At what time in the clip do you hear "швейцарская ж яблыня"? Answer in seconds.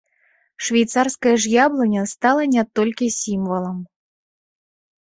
0.69-2.07